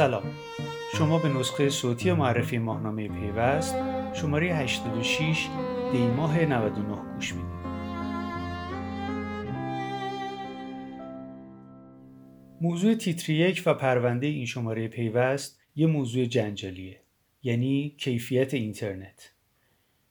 [0.00, 0.22] سلام.
[0.98, 3.74] شما به نسخه صوتی معرفی ماهنامه پیوست
[4.14, 5.48] شماره 86
[5.92, 7.50] دیماه 99 گوش می‌دید.
[12.60, 17.00] موضوع تیتر یک و پرونده این شماره پیوست یه موضوع جنجالیه
[17.42, 19.32] یعنی کیفیت اینترنت.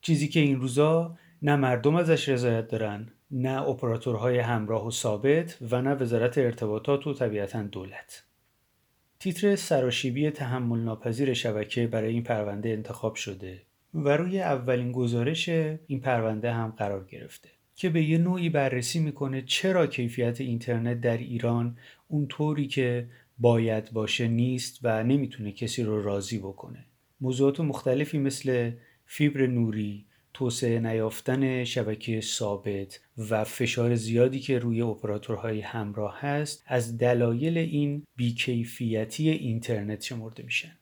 [0.00, 5.82] چیزی که این روزا نه مردم ازش رضایت دارن نه اپراتورهای همراه و ثابت و
[5.82, 8.24] نه وزارت ارتباطات و طبیعتا دولت.
[9.18, 13.62] تیتر سراشیبی تحمل ناپذیر شبکه برای این پرونده انتخاب شده
[13.94, 19.42] و روی اولین گزارش این پرونده هم قرار گرفته که به یه نوعی بررسی می‌کنه
[19.42, 23.06] چرا کیفیت اینترنت در ایران اون طوری که
[23.38, 26.84] باید باشه نیست و نمی‌تونه کسی رو راضی بکنه.
[27.20, 28.70] موضوعات مختلفی مثل
[29.06, 36.98] فیبر نوری، توسعه نیافتن شبکه ثابت و فشار زیادی که روی اپراتورهای همراه هست از
[36.98, 40.76] دلایل این بیکیفیتی اینترنت شمرده میشن.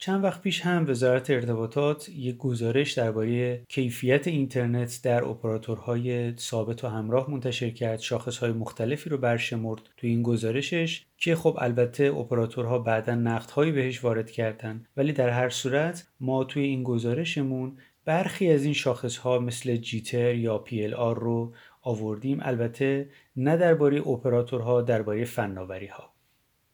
[0.00, 6.88] چند وقت پیش هم وزارت ارتباطات یک گزارش درباره کیفیت اینترنت در اپراتورهای ثابت و
[6.88, 13.14] همراه منتشر کرد شاخصهای مختلفی رو برشمرد تو این گزارشش که خب البته اپراتورها بعدا
[13.14, 17.76] نقدهایی بهش وارد کردن ولی در هر صورت ما توی این گزارشمون
[18.08, 24.82] برخی از این شاخص ها مثل جیتر یا PLR رو آوردیم البته نه درباره اپراتورها
[24.82, 26.12] درباره فناوری ها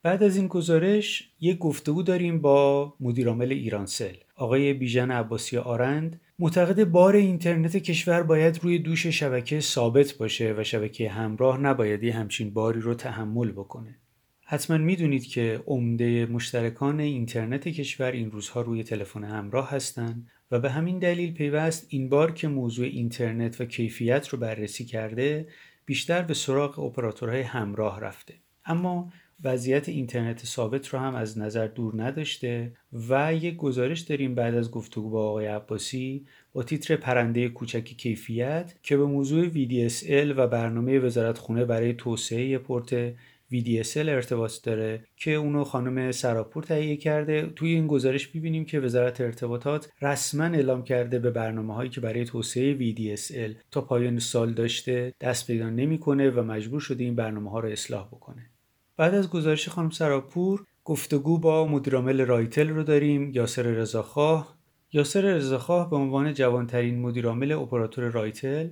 [0.02, 6.84] بعد از این گزارش یک گفتگو داریم با مدیرعامل ایرانسل آقای بیژن عباسی آرند معتقد
[6.84, 12.54] بار اینترنت کشور باید روی دوش شبکه ثابت باشه و شبکه همراه نباید یه همچین
[12.54, 13.98] باری رو تحمل بکنه.
[14.46, 20.70] حتما می‌دونید که عمده مشترکان اینترنت کشور این روزها روی تلفن همراه هستند و به
[20.70, 25.48] همین دلیل پیوست این بار که موضوع اینترنت و کیفیت رو بررسی کرده
[25.86, 28.34] بیشتر به سراغ اپراتورهای همراه رفته.
[28.66, 29.12] اما
[29.44, 32.72] وضعیت اینترنت ثابت رو هم از نظر دور نداشته
[33.08, 38.74] و یک گزارش داریم بعد از گفتگو با آقای عباسی با تیتر پرنده کوچک کیفیت
[38.82, 43.14] که به موضوع VDSL و برنامه وزارت خونه برای توسعه پورت
[43.52, 47.46] VDSL ارتباط داره که اونو خانم سراپور تهیه کرده.
[47.56, 52.24] توی این گزارش ببینیم که وزارت ارتباطات رسما اعلام کرده به برنامه هایی که برای
[52.24, 57.60] توسعه VDSL تا پایان سال داشته دست پیدا نمی‌کنه و مجبور شده این برنامه ها
[57.60, 58.50] رو اصلاح بکنه.
[58.96, 64.56] بعد از گزارش خانم سراپور گفتگو با مدیرعامل رایتل رو داریم یاسر رضاخواه.
[64.92, 68.68] یاسر رضاخواه به عنوان جوانترین مدیرعامل اپراتور رایتل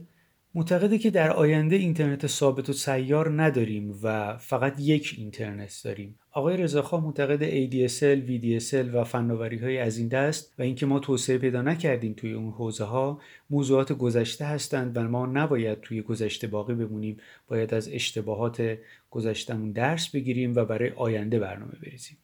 [0.55, 6.19] معتقده که در آینده اینترنت ثابت و سیار نداریم و فقط یک اینترنت داریم.
[6.33, 11.39] آقای رضاخواه معتقده ADSL، VDSL و فناوری های از این دست و اینکه ما توسعه
[11.39, 13.21] پیدا نکردیم توی اون حوزه ها
[13.51, 17.17] موضوعات گذشته هستند و ما نباید توی گذشته باقی بمونیم
[17.49, 18.79] باید از اشتباهات
[19.11, 22.19] گذشتمون درس بگیریم و برای آینده برنامه بریزیم.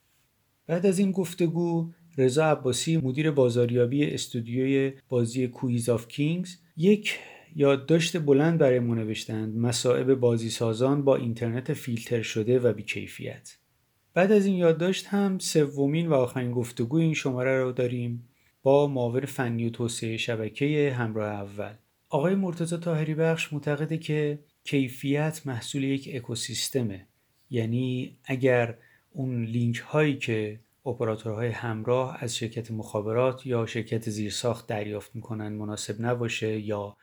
[0.67, 7.19] بعد از این گفتگو رضا عباسی مدیر بازاریابی استودیوی بازی Quiz of Kings یک
[7.57, 13.57] یادداشت بلند برای ما نوشتند مصائب بازیسازان با اینترنت فیلتر شده و بیکیفیت.
[14.15, 18.29] بعد از این یادداشت هم سومین و آخرین گفتگو این شماره رو داریم
[18.63, 21.73] با معاون فنی و توسعه شبکه همراه اول.
[22.09, 27.07] آقای مرتضی تاهری بخش معتقده که کیفیت محصول یک اکوسیستمه.
[27.51, 28.79] یعنی اگر
[29.11, 35.97] اون لینک هایی که اپراتورهای همراه از شرکت مخابرات یا شرکت زیرساخت دریافت می‌کنن مناسب
[36.01, 36.97] نباشه یا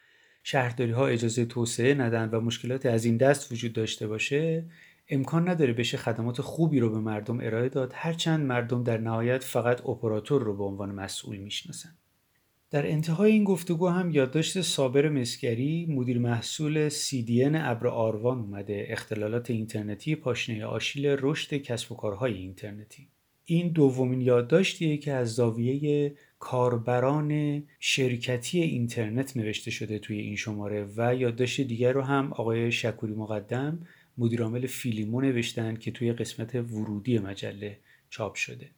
[0.48, 4.66] شهرداری ها اجازه توسعه ندن و مشکلات از این دست وجود داشته باشه
[5.10, 9.86] امکان نداره بشه خدمات خوبی رو به مردم ارائه داد هرچند مردم در نهایت فقط
[9.86, 11.90] اپراتور رو به عنوان مسئول می‌شناسن.
[12.72, 18.86] در انتهای این گفتگو هم یادداشت صابر مسکری مدیر محصول CDN ابر آروان اومده.
[18.90, 23.08] اختلالات اینترنتی پاشنه آشیل رشد کسب و کارهای اینترنتی.
[23.46, 31.16] این دومین یادداشتیه که از زاویه کاربران شرکتی اینترنت نوشته شده توی این شماره و
[31.16, 33.80] یادداشت دیگر رو هم آقای شکوری مقدم
[34.18, 37.80] مدیرعامل فیلیمو نوشتن که توی قسمت ورودی مجله
[38.10, 38.70] چاپ شده.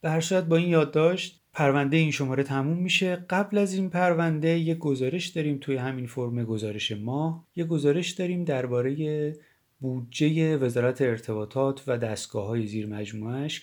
[0.00, 3.16] به هر صورت با این یادداشت پرونده این شماره تموم میشه.
[3.30, 8.44] قبل از این پرونده یه گزارش داریم توی همین فرم گزارش ماه یه گزارش داریم
[8.44, 9.34] درباره
[9.80, 12.86] بودجه وزارت ارتباطات و دستگاه های زیر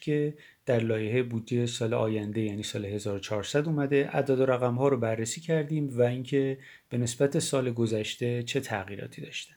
[0.02, 0.34] که
[0.66, 4.10] در لایحه بودجه سال آینده یعنی سال 1400 اومده.
[4.14, 6.58] اعداد و رقم ها رو بررسی کردیم و اینکه
[6.90, 9.56] به نسبت سال گذشته چه تغییراتی داشتن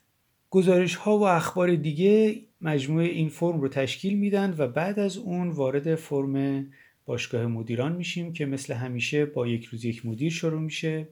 [0.51, 5.49] گزارش ها و اخبار دیگه مجموعه این فرم رو تشکیل میدن و بعد از اون
[5.49, 6.67] وارد فرم
[7.07, 11.09] باشگاه مدیران میشیم که مثل همیشه با یک روز یک مدیر شروع میشه.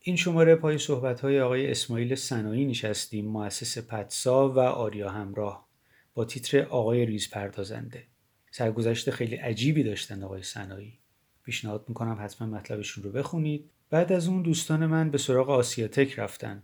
[0.00, 5.68] این شماره پای صحبت های آقای اسماعیل سنایی نشستیم مؤسس پدسا و آریا همراه
[6.14, 8.11] با تیتر آقای ریز پردازنده.
[8.54, 10.98] سرگذشت خیلی عجیبی داشتن آقای سنایی
[11.44, 13.70] پیشنهاد می‌کنم حتما مطلبشون رو بخونید.
[13.90, 16.62] بعد از اون دوستان من به سراغ آسیاتک رفتن.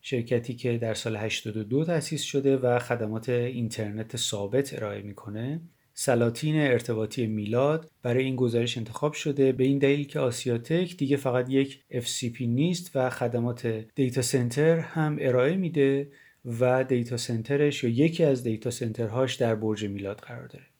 [0.00, 5.60] شرکتی که در سال 82 تأسیس شده و خدمات اینترنت ثابت ارائه می‌کنه
[5.94, 9.52] سلاطین ارتباطی میلاد برای این گزارش انتخاب شده.
[9.52, 15.16] به این دلیل که آسیاتک دیگه فقط یک FCP نیست و خدمات data center هم
[15.20, 16.12] ارائه میده
[16.60, 20.71] و data center ش یا یکی از data center هاش در برج میلاد قرار داره.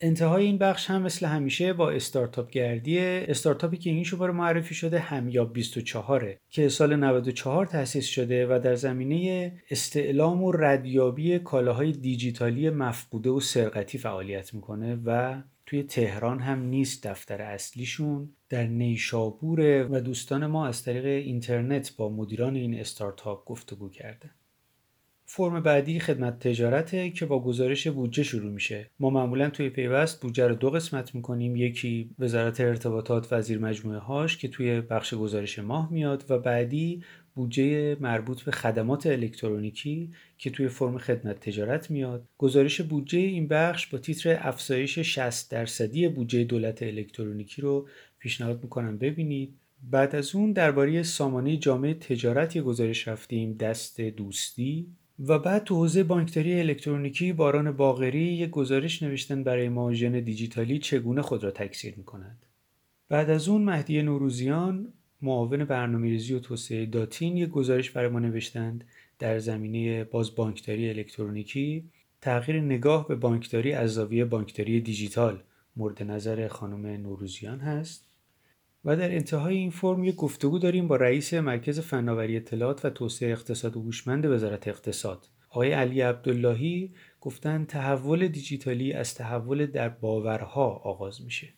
[0.00, 4.98] انتهای این بخش هم مثل همیشه با استارتاپ گردی استارتاپی که این شماره معرفی شده
[4.98, 12.70] همیاب 24 که سال 94 تأسیس شده و در زمینه استعلام و ردیابی کالاهای دیجیتالی
[12.70, 18.36] مفقوده و سرقتی فعالیت می‌کنه و توی تهران هم نیست دفتر اصلیشون.
[18.48, 24.30] در نیشابور و دوستان ما از طریق اینترنت با مدیران این استارتاپ گفتگو کرده.
[25.36, 28.90] فرم بعدی خدمت تجارته که با گزارش بودجه شروع میشه.
[29.00, 31.56] ما معمولا توی پیوست بودجه رو دو قسمت می‌کنیم.
[31.56, 37.02] یکی وزارت ارتباطات وزیر مجموعه هاش که توی بخش گزارش ماه میاد و بعدی
[37.34, 42.28] بودجه مربوط به خدمات الکترونیکی که توی فرم خدمت تجارت میاد.
[42.38, 47.88] گزارش بودجه این بخش با تیتر افزایش 60 درصدی بودجه دولت الکترونیکی رو
[48.18, 49.54] پیشنهاد می‌کنم ببینید.
[49.90, 53.56] بعد از اون درباره سامانه جامعه تجارت یه گزارش رفتیم.
[53.56, 54.86] دست دوستی.
[55.18, 61.22] و بعد تو حوزه بانکداری الکترونیکی باران باغری یک گزارش نوشتن برای ماژن دیجیتالی چگونه
[61.22, 62.46] خود را تکثیر می کند.
[63.08, 68.84] بعد از اون مهدی نوروزیان معاون برنامه‌ریزی و توسعه داتین یک گزارش برای ما نوشتند
[69.18, 71.90] در زمینه باز بانکداری الکترونیکی
[72.20, 75.42] تغییر نگاه به بانکداری از زاویه بانکداری دیجیتال
[75.76, 78.13] مورد نظر خانم نوروزیان هست
[78.84, 83.32] و در انتهای این فرم یک گفتگو داریم با رئیس مرکز فناوری اطلاعات و توسعه
[83.32, 85.26] اقتصاد هوشمند وزارت اقتصاد.
[85.50, 91.48] آقای علی عبداللهی گفتن تحول دیجیتالی از تحول در باورها آغاز میشه.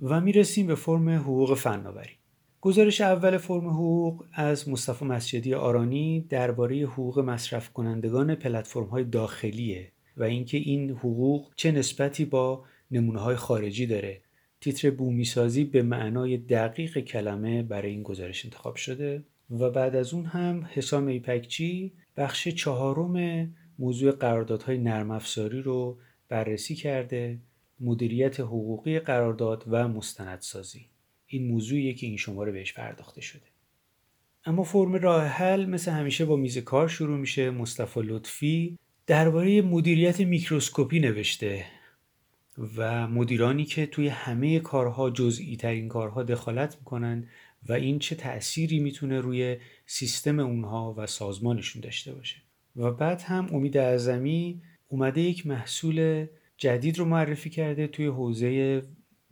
[0.00, 2.12] و می‌رسیم به فرم حقوق فناوری.
[2.60, 9.92] گزارش اول فرم حقوق از مصطفی مسجدی آرانی درباره حقوق مصرف کنندگان پلتفرم های داخلیه
[10.16, 14.23] و اینکه این حقوق چه نسبتی با نمونه های خارجی داره.
[14.64, 20.24] تیتر بومیسازی به معنای دقیق کلمه برای این گزارش انتخاب شده و بعد از اون
[20.24, 23.46] هم حسام ایپکچی بخش چهارم
[23.78, 27.38] موضوع قراردادهای نرم افزاری رو بررسی کرده
[27.80, 30.86] مدیریت حقوقی قرارداد و مستندسازی.
[31.26, 33.46] این موضوعیه که این شماره بهش پرداخته شده.
[34.44, 37.50] اما فرم راه حل مثل همیشه با میز کار شروع میشه.
[37.50, 41.64] مصطفی لطفی درباره مدیریت میکروسکوپی نوشته.
[42.76, 47.28] و مدیرانی که توی همه کارها جزئی ترین کارها دخالت می‌کنن
[47.68, 49.56] و این چه تأثیری می‌تونه روی
[49.86, 52.36] سیستم اونها و سازمانشون داشته باشه.
[52.76, 58.82] و بعد هم امید اعظمی اومده یک محصول جدید رو معرفی کرده توی حوزه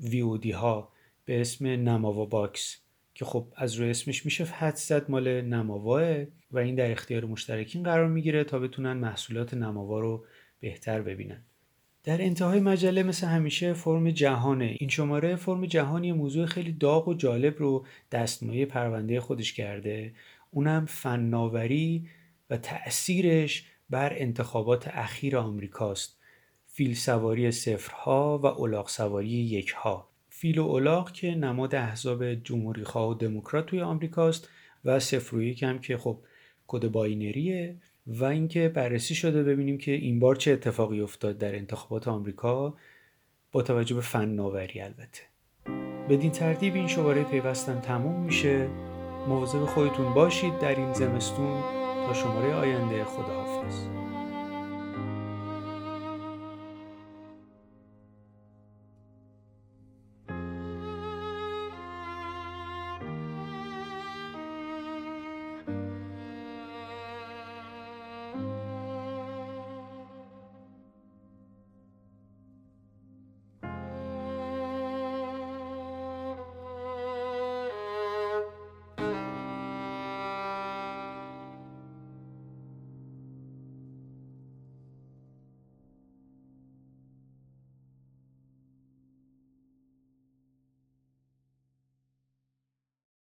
[0.00, 0.92] VOD ها
[1.24, 2.76] به اسم نماوا باکس
[3.14, 7.82] که خب از روی اسمش میشه حدس زد مال نماوائه و این در اختیار مشترکین
[7.82, 10.24] قرار می‌گیره تا بتونن محصولات نماوا رو
[10.60, 11.44] بهتر ببینن.
[12.04, 14.76] در انتهای مجله مثل همیشه فرم جهانه.
[14.80, 20.14] این شماره فرم جهانی موضوع خیلی داغ و جالب رو دستمایه پرونده خودش کرده.
[20.50, 22.08] اونم فناوری
[22.50, 26.18] و تأثیرش بر انتخابات اخیر آمریکاست.
[26.66, 30.08] فیل سواری صفرها و الاغ سواری یکها.
[30.28, 34.48] فیل و الاغ که نماد احزاب جمهوری خواه و دموکرات توی آمریکاست
[34.84, 36.18] و صفر و یک هم که خب
[36.66, 37.76] کد باینریه.
[38.06, 42.74] و اینکه بررسی شده ببینیم که این بار چه اتفاقی افتاد در انتخابات آمریکا
[43.52, 45.22] با توجه به فناوری البته.
[46.08, 48.68] بدین ترتیب این شماره پیوستن تموم میشه.
[49.28, 51.60] مواظب خودتون باشید در این زمستون
[52.06, 54.01] تا شماره آینده خداحافظ.